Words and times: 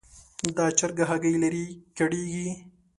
دا 0.55 0.65
چرګه 0.77 1.05
هګۍ 1.11 1.35
لري؛ 1.43 1.65
کړېږي. 1.97 2.47